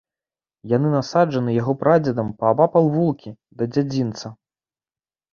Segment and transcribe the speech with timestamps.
[0.69, 3.29] Яны насаджаны яго прадзедам паабапал вулкі
[3.61, 4.27] да дзядзінца.